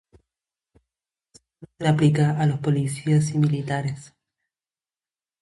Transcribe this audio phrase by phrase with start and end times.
[1.59, 4.15] Solo se aplica a los policías y militares.